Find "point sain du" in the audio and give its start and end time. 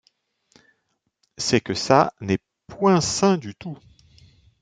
2.67-3.53